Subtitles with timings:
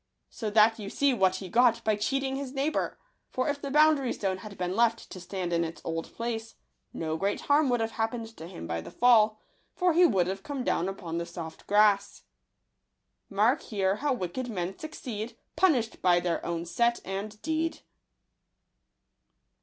[0.31, 2.97] So that you see what he got by cheating his neighbour;
[3.29, 6.55] for if the boundary stone had been left to stand in its old place,
[6.91, 9.39] no great harm would have happened to him by the fall;
[9.75, 12.23] for he would have come down upon the soft grass.
[13.29, 17.81] Mark here how wicked men succeed, Punish'd by their own act and deed.